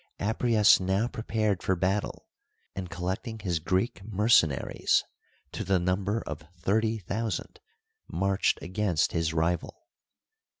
[0.19, 2.25] Apries now prepared for battle,
[2.75, 5.03] and, collecting his Greek mercenaries
[5.51, 7.59] to the number of thirty thousand,
[8.07, 9.85] marched against his rival.